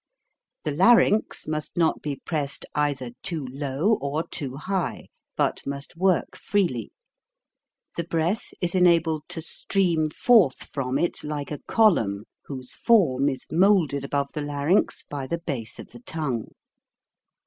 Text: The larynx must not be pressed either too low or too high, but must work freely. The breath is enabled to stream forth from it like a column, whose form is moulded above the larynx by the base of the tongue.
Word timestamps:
The 0.63 0.71
larynx 0.71 1.45
must 1.47 1.77
not 1.77 2.01
be 2.01 2.15
pressed 2.25 2.65
either 2.73 3.11
too 3.21 3.45
low 3.51 3.99
or 4.01 4.27
too 4.27 4.55
high, 4.55 5.09
but 5.35 5.61
must 5.63 5.95
work 5.95 6.35
freely. 6.35 6.91
The 7.95 8.05
breath 8.05 8.47
is 8.61 8.73
enabled 8.73 9.25
to 9.27 9.43
stream 9.43 10.09
forth 10.09 10.63
from 10.73 10.97
it 10.97 11.23
like 11.23 11.51
a 11.51 11.61
column, 11.67 12.23
whose 12.45 12.73
form 12.73 13.29
is 13.29 13.45
moulded 13.51 14.03
above 14.03 14.29
the 14.33 14.41
larynx 14.41 15.03
by 15.03 15.27
the 15.27 15.37
base 15.37 15.77
of 15.77 15.89
the 15.91 15.99
tongue. 16.01 16.45